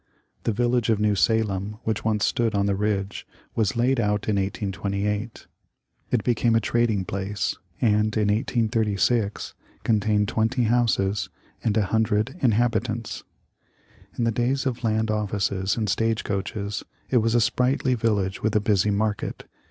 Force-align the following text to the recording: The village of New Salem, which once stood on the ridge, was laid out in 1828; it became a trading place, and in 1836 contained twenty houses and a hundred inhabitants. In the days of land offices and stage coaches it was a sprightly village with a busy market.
The 0.45 0.51
village 0.51 0.89
of 0.89 0.99
New 0.99 1.13
Salem, 1.13 1.77
which 1.83 2.03
once 2.03 2.25
stood 2.25 2.55
on 2.55 2.65
the 2.65 2.73
ridge, 2.73 3.27
was 3.53 3.75
laid 3.75 3.99
out 3.99 4.27
in 4.27 4.37
1828; 4.37 5.45
it 6.09 6.23
became 6.23 6.55
a 6.55 6.59
trading 6.59 7.05
place, 7.05 7.55
and 7.79 8.17
in 8.17 8.29
1836 8.29 9.53
contained 9.83 10.27
twenty 10.27 10.63
houses 10.63 11.29
and 11.63 11.77
a 11.77 11.85
hundred 11.85 12.35
inhabitants. 12.41 13.23
In 14.17 14.23
the 14.23 14.31
days 14.31 14.65
of 14.65 14.83
land 14.83 15.11
offices 15.11 15.77
and 15.77 15.87
stage 15.87 16.23
coaches 16.23 16.83
it 17.11 17.17
was 17.17 17.35
a 17.35 17.39
sprightly 17.39 17.93
village 17.93 18.41
with 18.41 18.55
a 18.55 18.59
busy 18.59 18.89
market. 18.89 19.47